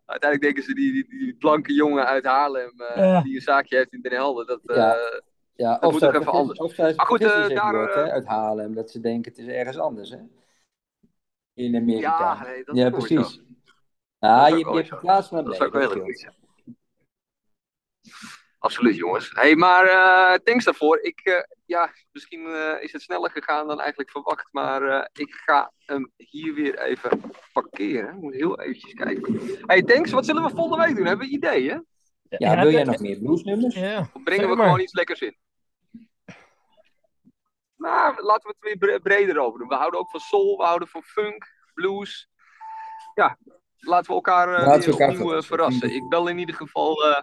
Uiteindelijk 0.04 0.54
denken 0.54 0.62
ze 0.62 0.74
die, 0.80 0.92
die, 0.92 1.08
die 1.18 1.34
blanke 1.34 1.72
jongen 1.74 2.06
uit 2.06 2.24
Haarlem 2.24 2.80
eh, 2.80 2.96
Ja. 2.96 3.22
die 3.22 3.34
een 3.34 3.40
zaakje 3.40 3.76
heeft 3.76 3.92
in 3.92 4.00
Den 4.00 4.12
Helder. 4.12 4.46
Dat, 4.46 4.60
eh, 4.66 4.76
Ja. 4.76 4.96
Ja, 5.56 5.72
Dat 5.72 5.82
of 5.84 5.90
moet 5.92 6.00
toch 6.00 6.14
even 6.14 6.32
anders. 6.32 6.58
Of 6.58 6.72
zij 6.74 6.94
Maar 6.94 7.06
goed, 7.06 7.20
eh, 7.22 7.48
daar, 7.48 7.74
wordt, 7.74 7.94
eh, 7.94 8.04
hè, 8.04 8.10
uit 8.10 8.26
Haarlem, 8.26 8.74
dat 8.74 8.90
ze 8.90 9.00
denken 9.00 9.30
het 9.32 9.40
is 9.40 9.46
ergens 9.46 9.78
anders, 9.78 10.10
hè? 10.10 10.18
In 11.54 11.76
Amerika. 11.76 12.18
ja, 12.18 12.42
nee, 12.42 12.64
dat 12.64 12.76
ja, 12.76 12.90
precies. 12.90 13.42
Ja, 14.18 14.46
is 14.46 14.52
je, 14.52 14.58
je 14.58 14.74
hebt 14.74 14.86
zo. 14.88 14.96
geplaatst 14.96 15.30
maar 15.30 15.44
Dat 15.44 15.52
is 15.52 15.60
ook 15.60 15.72
wel 15.72 15.90
heel. 15.92 16.12
Absoluut, 18.64 18.96
jongens. 18.96 19.30
hey, 19.34 19.56
maar 19.56 19.84
eh 19.86 20.38
thanks 20.38 20.64
daarvoor. 20.64 20.98
Ik, 21.02 21.20
eh, 21.20 21.42
ja, 21.64 21.90
misschien 22.12 22.46
eh, 22.46 22.82
is 22.82 22.92
het 22.92 23.02
sneller 23.02 23.30
gegaan 23.30 23.66
dan 23.66 23.80
eigenlijk 23.80 24.10
verwacht, 24.10 24.48
maar 24.50 24.82
eh, 24.82 25.04
ik 25.12 25.34
ga 25.34 25.72
hem 25.78 26.12
hier 26.16 26.54
weer 26.54 26.78
even 26.78 27.20
parkeren. 27.52 28.14
Ik 28.14 28.20
moet 28.20 28.34
heel 28.34 28.60
eventjes 28.60 28.92
kijken. 28.94 29.40
hey, 29.66 29.82
thanks. 29.82 30.10
Wat 30.10 30.24
zullen 30.26 30.42
we 30.42 30.50
volgende 30.50 30.84
week 30.86 30.96
doen? 30.96 31.06
Hebben 31.06 31.26
we 31.26 31.32
ideeën? 31.32 31.86
Ja, 32.28 32.60
wil 32.62 32.70
jij 32.70 32.84
nog 32.84 33.00
meer 33.00 33.18
bluesnummers? 33.18 33.74
Ja, 33.74 33.98
Of 34.12 34.22
brengen 34.22 34.48
we 34.48 34.56
gewoon 34.56 34.80
iets 34.80 34.92
lekkers 34.94 35.20
in? 35.20 35.36
Nou, 37.76 38.22
laten 38.22 38.42
we 38.50 38.54
het 38.58 38.58
weer 38.60 38.76
bre- 38.78 39.00
breder 39.00 39.38
over 39.38 39.58
doen. 39.58 39.68
We 39.68 39.74
houden 39.74 40.00
ook 40.00 40.10
van 40.10 40.20
soul, 40.20 40.56
we 40.56 40.64
houden 40.64 40.88
van 40.88 41.02
funk, 41.02 41.46
blues. 41.74 42.28
Ja, 43.14 43.38
laten 43.78 44.06
we 44.08 44.14
elkaar 44.14 44.54
eh, 44.54 44.66
Laten 44.66 44.84
we 44.84 44.90
elkaar 44.90 45.08
opnieuw 45.08 45.26
verrassen. 45.26 45.56
verrassen. 45.56 45.94
Ik 45.94 46.08
bel 46.08 46.28
in 46.28 46.38
ieder 46.38 46.54
geval 46.54 47.04
eh, 47.04 47.22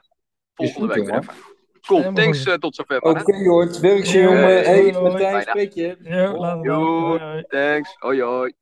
volgende 0.53 0.87
goed, 0.87 0.95
week 0.95 1.05
weer 1.05 1.19
even. 1.19 1.33
Cool, 1.81 1.99
Helemaal 1.99 2.23
thanks 2.23 2.43
eh, 2.45 2.53
tot 2.53 2.75
zover. 2.75 3.01
Oké, 3.01 3.21
mannen. 3.21 3.43
Jort. 3.43 3.79
Werk 3.79 4.05
ze, 4.05 4.17
Hoi, 4.17 4.27
jongen. 4.27 4.63
Hey. 4.63 4.91
Martijn, 4.91 5.41
spreek 5.41 5.73
je. 5.73 5.97
Ja. 6.03 6.35
Hoi, 6.35 6.69
hoi. 6.69 7.43
Thanks, 7.47 7.95
hoi 7.99 8.21
hoi. 8.21 8.53